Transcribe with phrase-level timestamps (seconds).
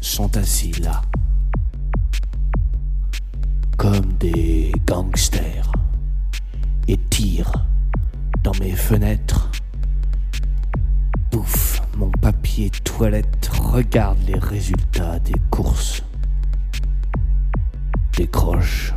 [0.00, 1.02] sont assis là,
[3.76, 5.70] comme des gangsters,
[6.88, 7.66] et tirent
[8.42, 9.50] dans mes fenêtres.
[11.30, 16.02] Bouffe mon papier toilette, regarde les résultats des courses.
[18.16, 18.94] Décroche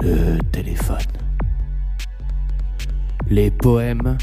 [0.00, 0.98] le téléphone.
[3.28, 4.18] Les poèmes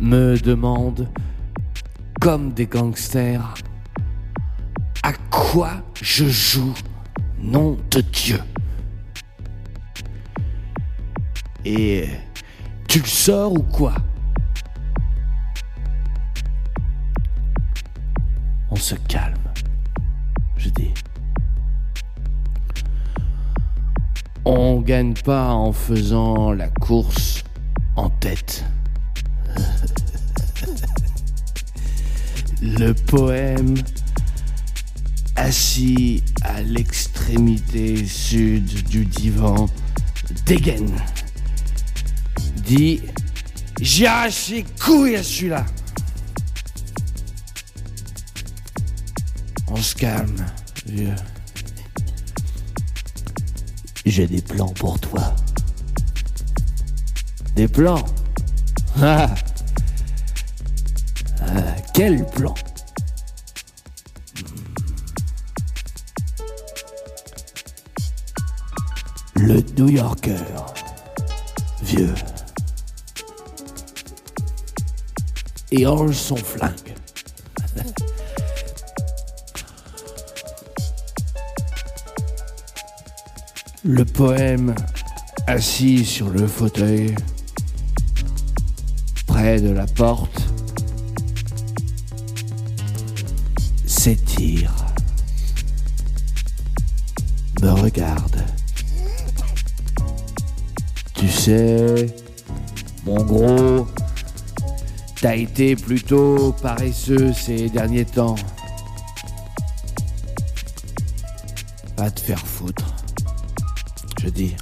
[0.00, 1.08] me demandent,
[2.26, 3.54] comme des gangsters,
[5.04, 6.74] à quoi je joue,
[7.40, 8.40] nom de Dieu?
[11.64, 12.08] Et
[12.88, 13.94] tu le sors ou quoi?
[18.72, 19.36] On se calme,
[20.56, 20.94] je dis.
[24.44, 27.44] On gagne pas en faisant la course
[27.94, 28.64] en tête.
[32.66, 33.76] Le poème
[35.36, 39.68] assis à l'extrémité sud du divan
[40.44, 41.00] dégaine.
[42.64, 43.02] Dit
[43.80, 45.64] J'ai arraché couilles à celui-là.
[49.68, 50.44] On se calme,
[50.86, 51.14] vieux.
[54.04, 55.36] J'ai des plans pour toi.
[57.54, 58.04] Des plans
[61.96, 62.54] Quel plan
[69.34, 70.36] Le New Yorker,
[71.82, 72.12] vieux.
[75.72, 76.94] Et range son flingue.
[83.84, 84.74] Le poème
[85.46, 87.14] assis sur le fauteuil,
[89.26, 90.45] près de la porte,
[94.06, 94.72] s'étire,
[97.60, 98.40] me regarde.
[101.14, 102.14] Tu sais,
[103.04, 103.88] mon gros,
[105.20, 108.36] t'as été plutôt paresseux ces derniers temps.
[111.96, 112.94] Va te faire foutre
[114.22, 114.56] je dis.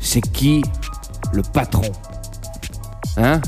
[0.00, 0.62] C'est qui
[1.34, 1.92] le patron?
[3.18, 3.42] Hein?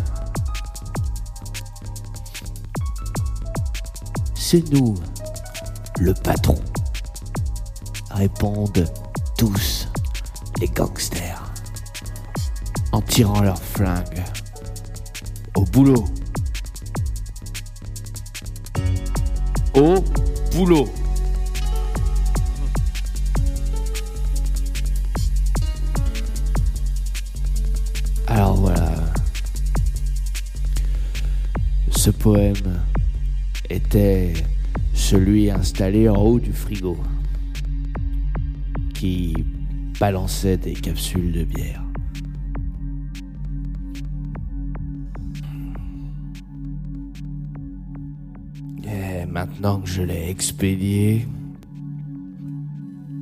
[4.55, 4.95] C'est nous,
[5.99, 6.55] le patron.
[8.13, 8.89] Répondent
[9.37, 9.89] tous
[10.61, 11.43] les gangsters
[12.93, 14.23] en tirant leurs flingues.
[15.57, 16.05] Au boulot.
[19.75, 19.97] Au
[20.53, 20.89] boulot.
[28.29, 28.93] Alors voilà.
[31.91, 32.85] Ce poème
[33.71, 34.33] était
[34.93, 36.97] celui installé en haut du frigo
[38.95, 39.35] qui
[40.01, 41.83] balançait des capsules de bière.
[48.87, 51.27] Et maintenant que je l'ai expédié,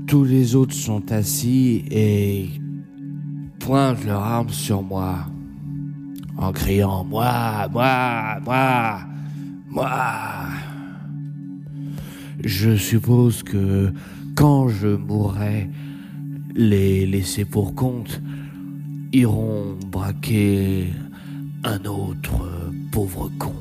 [0.06, 2.50] tous les autres sont assis et
[3.58, 5.26] pointent leurs armes sur moi
[6.36, 8.98] en criant Moi, moi, moi,
[9.72, 9.90] moi.
[12.44, 13.92] Je suppose que
[14.34, 15.70] quand je mourrai,
[16.54, 18.20] les laissés pour compte
[19.12, 20.92] iront braquer
[21.64, 23.54] un autre pauvre con.